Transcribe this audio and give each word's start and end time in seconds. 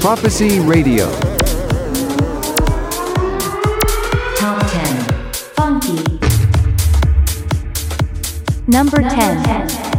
Prophecy 0.00 0.60
Radio. 0.60 1.10
Top 4.34 4.66
10. 4.70 5.04
Funky. 5.54 6.18
Number, 8.66 9.02
Number 9.02 9.10
10. 9.10 9.68
10. 9.68 9.89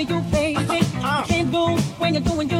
into 0.00 0.12
your 0.12 0.22
face. 0.24 0.58
It 0.58 0.70
uh. 0.70 0.98
Uh-huh. 0.98 1.24
can't 1.26 1.50
go 1.50 1.76
when 1.98 2.14
you're 2.14 2.22
doing 2.22 2.50
your 2.50 2.55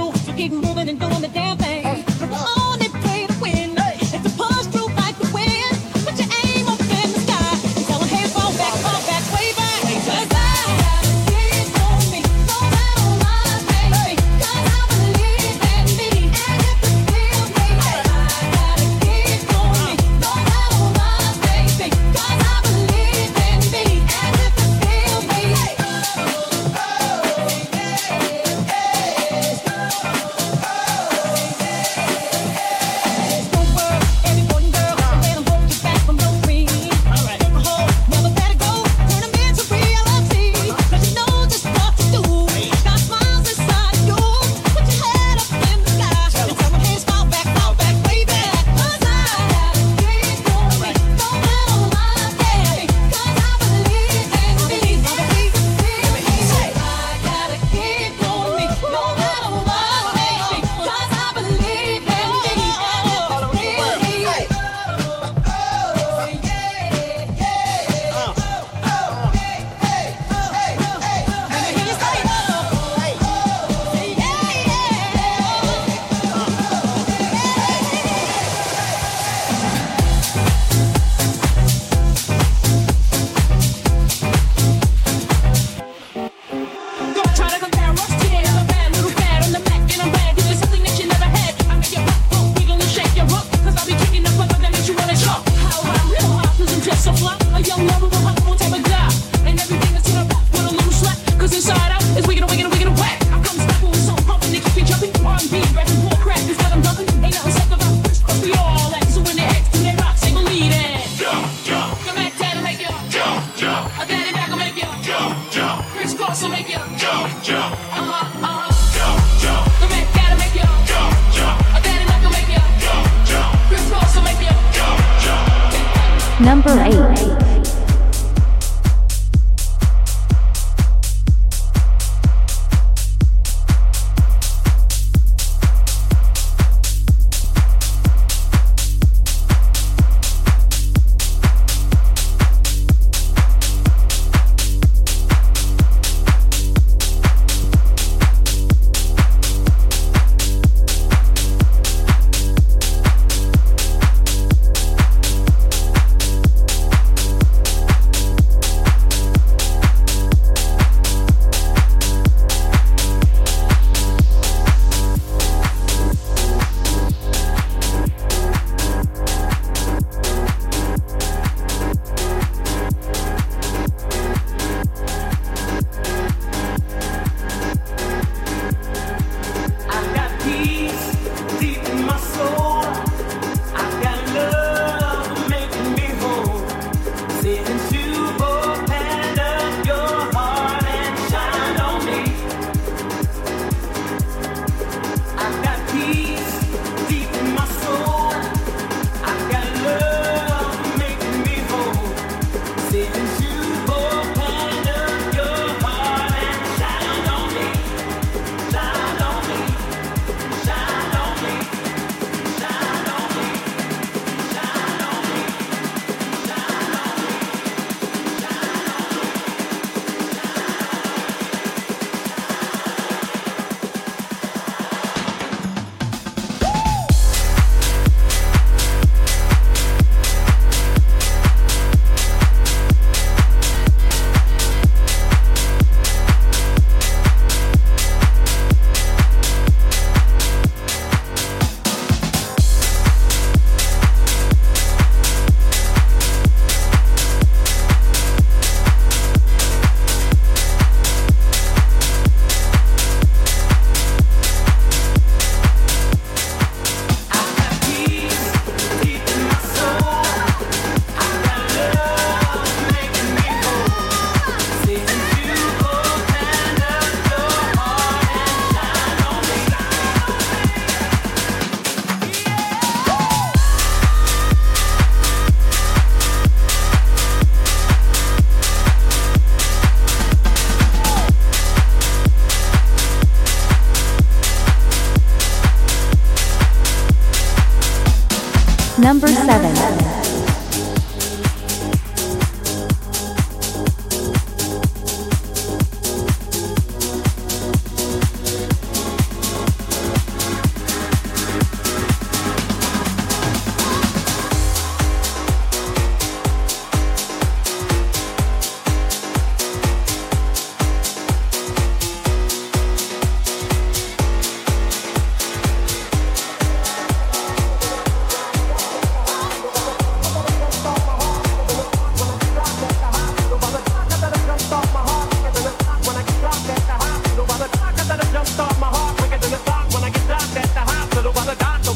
Number 289.07 289.29
7. 289.29 289.96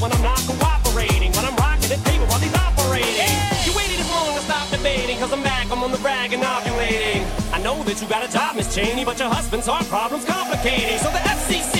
when 0.00 0.11
I'm 0.12 0.23
not 0.23 0.40
cooperating. 0.49 1.30
When 1.33 1.45
I'm 1.45 1.57
rocking 1.57 1.90
the 1.90 2.00
table 2.09 2.26
while 2.26 2.40
he's 2.40 2.54
operating. 2.54 3.37
You 3.64 3.76
waited 3.76 4.00
as 4.00 4.11
long 4.11 4.35
to 4.35 4.42
stop 4.42 4.69
debating, 4.71 5.19
cause 5.19 5.33
I'm 5.33 5.42
back, 5.42 5.71
I'm 5.71 5.85
on 5.85 5.92
the 5.92 5.99
rag 5.99 6.33
and 6.33 6.42
ovulating. 6.42 7.23
I 7.52 7.61
know 7.62 7.83
that 7.85 8.00
you 8.00 8.09
got 8.09 8.25
a 8.25 8.33
job, 8.33 8.57
Miss 8.57 8.75
Cheney, 8.75 9.04
but 9.04 9.19
your 9.19 9.28
husband's 9.28 9.66
heart 9.66 9.85
problem's 9.87 10.25
complicating. 10.25 10.99
So 10.99 11.11
the 11.11 11.19
FCC 11.19 11.80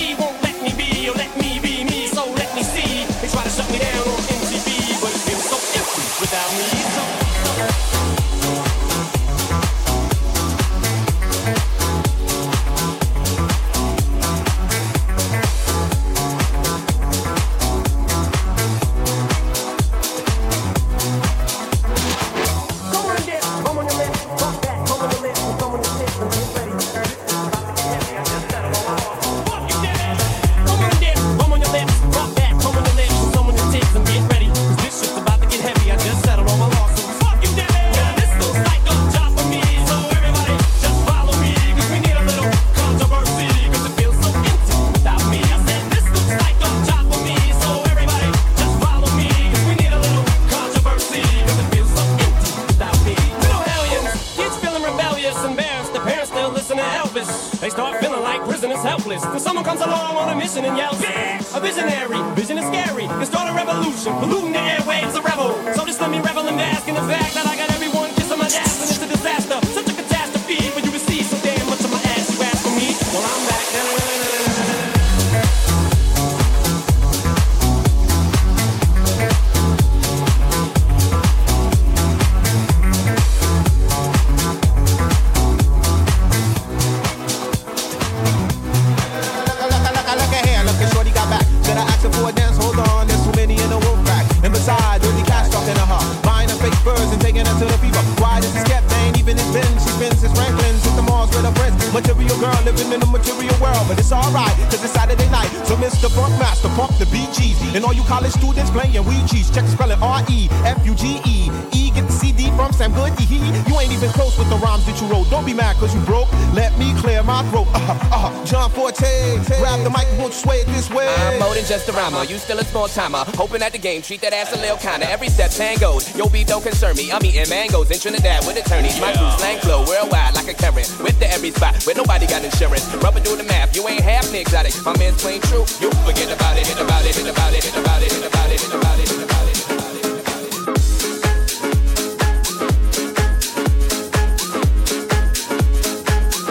It's 100.03 100.21
Franklins, 100.21 100.83
it's 100.83 100.95
the 100.95 101.03
malls 101.03 101.29
with 101.29 101.43
the 101.43 101.51
friends 101.59 102.20
girl 102.41 102.57
living 102.65 102.91
in 102.91 102.99
the 102.99 103.05
material 103.05 103.53
world, 103.61 103.85
but 103.87 103.99
it's 103.99 104.11
alright, 104.11 104.55
cause 104.73 104.83
it's 104.83 104.93
Saturday 104.93 105.29
night. 105.29 105.49
So 105.69 105.77
Mr. 105.77 106.09
Buckmaster, 106.09 106.69
pump 106.73 106.97
the 106.97 107.05
BGs. 107.05 107.75
And 107.75 107.85
all 107.85 107.93
you 107.93 108.03
college 108.09 108.33
students 108.33 108.71
playing 108.71 108.97
Ouija's, 108.97 109.53
check 109.53 109.67
spelling 109.67 110.01
R-E-F-U-G-E. 110.01 111.37
E 111.77 111.91
get 111.93 112.07
the 112.07 112.13
CD 112.13 112.49
from 112.57 112.71
Sam 112.73 112.93
Goody. 112.93 113.23
You 113.23 113.79
ain't 113.79 113.91
even 113.91 114.09
close 114.09 114.37
with 114.37 114.49
the 114.49 114.57
rhymes 114.57 114.85
that 114.85 114.99
you 114.99 115.07
wrote. 115.07 115.29
Don't 115.29 115.45
be 115.45 115.53
mad 115.53 115.75
cause 115.77 115.93
you 115.93 116.01
broke. 116.01 116.31
Let 116.53 116.77
me 116.79 116.93
clear 116.97 117.21
my 117.23 117.43
throat. 117.49 117.67
Uh-huh, 117.73 117.93
uh-huh. 117.93 118.45
John 118.45 118.71
Forte, 118.71 119.37
grab 119.61 119.83
the 119.83 119.89
mic 119.89 120.07
and 120.09 120.23
will 120.23 120.31
sway 120.31 120.57
it 120.57 120.67
this 120.67 120.89
way. 120.89 121.07
I'm 121.07 121.39
more 121.39 121.53
than 121.53 121.65
just 121.65 121.87
a 121.89 121.91
rhymer, 121.91 122.23
you 122.23 122.37
still 122.37 122.59
a 122.59 122.65
small 122.65 122.87
timer. 122.87 123.23
Hoping 123.37 123.61
at 123.61 123.71
the 123.71 123.77
game, 123.77 124.01
treat 124.01 124.21
that 124.21 124.33
ass 124.33 124.51
a 124.53 124.57
little 124.57 124.77
kinda. 124.77 125.09
Every 125.09 125.29
step 125.29 125.51
tangos, 125.51 126.17
yo 126.17 126.27
beat 126.27 126.47
don't 126.47 126.63
concern 126.63 126.95
me. 126.95 127.11
I'm 127.11 127.23
eating 127.23 127.49
mangoes 127.49 127.91
in 127.91 127.99
Trinidad 127.99 128.45
with 128.47 128.57
attorneys. 128.57 128.99
My 128.99 129.13
crew 129.13 129.29
slang 129.37 129.59
flow 129.59 129.85
worldwide 129.85 130.33
like 130.35 130.47
a 130.47 130.53
current. 130.53 130.89
With 131.03 131.19
the 131.19 131.29
every 131.29 131.51
spot, 131.51 131.83
where 131.85 131.95
nobody 131.95 132.25
got 132.31 132.43
insurance. 132.45 132.87
Rubber 133.03 133.19
do 133.19 133.35
the 133.35 133.43
math, 133.43 133.75
you 133.75 133.85
ain't 133.89 133.99
half 133.99 134.33
exotic. 134.33 134.73
My 134.85 134.97
man's 134.97 135.21
plain 135.21 135.41
true. 135.41 135.65
You 135.81 135.91
forget 136.07 136.31
about 136.31 136.57
it, 136.57 136.65
hit 136.65 136.79
about 136.79 137.03
it, 137.03 137.13
hit 137.13 137.27
about 137.27 137.53
it, 137.53 137.61
hit 137.61 137.75
about 137.75 138.01
it, 138.01 138.09
hit 138.09 138.23
about 138.25 138.49
it, 138.49 138.61
hit 138.61 138.73
about 138.73 138.97
it. 138.97 139.11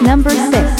Number 0.02 0.30
six. 0.30 0.79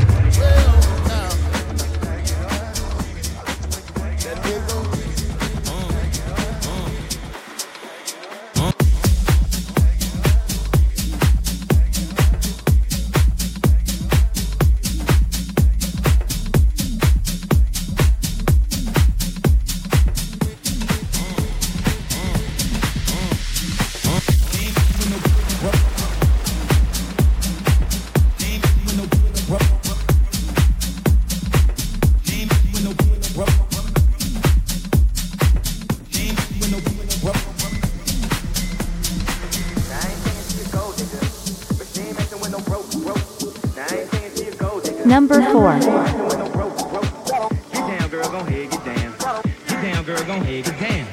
get 48.31 48.85
down. 48.85 50.03
Girl, 50.05 50.23
gon' 50.23 50.41
head, 50.45 50.63
get 50.63 50.79
down. 50.79 51.05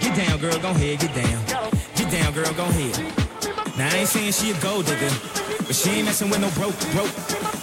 Get 0.00 0.16
down, 0.16 0.38
girl, 0.38 0.58
gon' 0.58 0.74
head, 0.76 0.98
get 1.00 1.14
down. 1.14 1.44
Get 1.96 2.10
down, 2.10 2.32
girl, 2.32 2.52
gon' 2.54 2.72
head. 2.72 2.96
Now 3.76 3.88
I 3.88 3.96
ain't 3.98 4.08
saying 4.08 4.32
she 4.32 4.50
a 4.52 4.54
gold 4.60 4.86
digger, 4.86 5.10
but 5.66 5.74
she 5.74 5.90
ain't 5.90 6.06
messing 6.06 6.30
with 6.30 6.40
no 6.40 6.48
broke, 6.56 6.76
broke. 6.92 7.12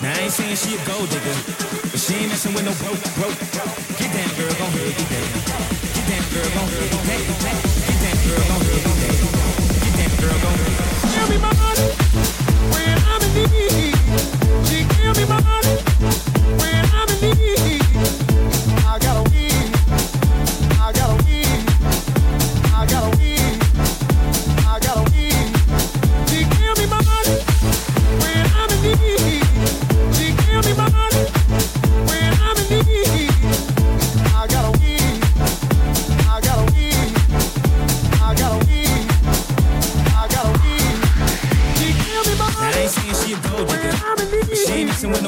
Now 0.01 0.13
I 0.13 0.29
ain't 0.29 0.31
saying 0.31 0.55
she 0.57 0.75
a 0.75 0.81
gold 0.85 1.09
digger, 1.09 1.37
but 1.89 1.99
she 1.99 2.13
ain't 2.21 2.29
messing 2.29 2.53
with 2.53 2.65
no 2.65 2.73
broke, 2.85 3.01
broke. 3.17 3.39
Get 3.97 4.13
down, 4.13 4.29
girl, 4.37 4.53
gon' 4.61 4.73
head, 4.77 4.93
get 4.93 5.09
down. 5.09 5.29
Girl, 6.29 6.49
gon' 6.53 6.69
head, 6.69 6.89
get 6.93 7.05
down. 7.09 7.29
Girl, 8.29 8.45
gon' 8.45 8.61
head. 8.61 8.83
Get 9.81 9.93
down, 9.97 10.13
girl, 10.21 10.39
gon' 10.45 10.57
head. 10.61 10.77
Give 11.09 11.27
me 11.33 11.37
money 11.41 11.89
when 12.73 12.93
I'm 13.09 13.25
in 13.25 13.33
need. 13.49 13.97
She 14.69 14.85
give 14.85 15.17
me 15.17 15.25
money 15.25 15.78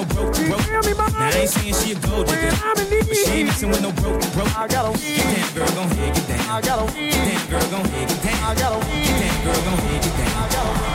no 0.01 0.13
broke, 0.13 0.35
broke. 0.47 0.67
Now 0.71 1.27
I 1.27 1.31
ain't 1.31 1.49
saying 1.49 1.75
she 1.75 1.91
a 1.91 1.95
gold 1.99 2.27
digger, 2.27 2.51
but 2.51 3.15
she 3.15 3.31
ain't 3.31 3.47
messing 3.47 3.69
with 3.69 3.81
no 3.81 3.91
broke, 3.91 4.21
broke. 4.33 4.57
I 4.57 4.67
got 4.67 4.85
a 4.87 4.91
weed. 4.91 5.17
Get 5.17 5.35
down, 5.35 5.53
girl, 5.53 5.75
gon' 5.75 5.89
head, 5.97 6.15
get 6.15 6.27
down. 6.27 6.49
I 6.49 6.61
got 6.61 6.79
a 6.79 6.85
weed. 6.93 7.11
Get 7.11 7.25
down, 7.25 7.49
girl, 7.49 7.71
gon' 7.71 7.85
head, 7.85 8.09
get 8.09 8.23
down. 8.23 8.43
I 8.43 8.55
got 8.55 8.73
a 8.73 8.79
weed. 8.85 9.05
Get 9.05 9.19
down, 9.21 9.43
girl, 9.43 9.63
gon' 9.65 9.77
head, 9.77 10.03
get 10.03 10.17
down. 10.17 10.43
I 10.43 10.53
got 10.53 10.87
a 10.87 10.90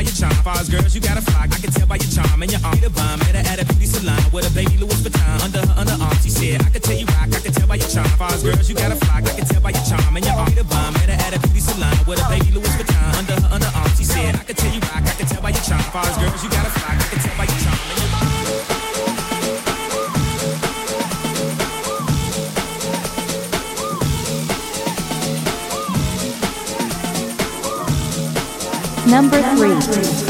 by 0.00 0.08
your 0.08 0.16
charm. 0.16 0.32
Fars 0.42 0.68
girls, 0.70 0.94
you 0.94 1.00
got 1.00 1.18
a 1.18 1.20
flock. 1.20 1.52
I 1.52 1.58
can 1.60 1.70
tell 1.70 1.86
by 1.86 1.96
your 1.96 2.08
charm 2.08 2.40
and 2.40 2.50
your 2.50 2.60
arm. 2.64 2.80
The 2.80 2.88
bomb, 2.88 3.18
met 3.20 3.36
her 3.36 3.44
at 3.44 3.60
a 3.60 3.64
beauty 3.68 3.84
salon 3.84 4.16
with 4.32 4.48
a 4.48 4.52
baby 4.56 4.76
Louis 4.80 5.00
Vuitton 5.04 5.44
under 5.44 5.60
her 5.60 5.74
underarm. 5.76 6.16
She 6.24 6.30
said, 6.30 6.62
I 6.64 6.70
can 6.70 6.80
tell 6.80 6.96
you 6.96 7.06
rock. 7.12 7.28
I 7.28 7.40
can 7.44 7.52
tell 7.52 7.68
by 7.68 7.76
your 7.76 7.88
charm. 7.88 8.08
Fars 8.16 8.42
girls, 8.42 8.68
you 8.68 8.74
got 8.74 8.92
a 8.92 8.96
flock. 8.96 9.28
I 9.28 9.32
can 9.36 9.44
tell 9.44 9.60
by 9.60 9.70
your 9.76 9.84
charm 9.84 10.16
and 10.16 10.24
your 10.24 10.34
arm. 10.34 10.54
The 10.56 10.64
bomb, 10.64 10.94
met 10.94 11.12
her 11.12 11.18
at 11.20 11.36
a 11.36 11.38
beauty 11.44 11.60
salon 11.60 11.92
with 12.08 12.16
a 12.16 12.26
baby 12.32 12.49
Number 29.10 29.42
3. 29.56 30.29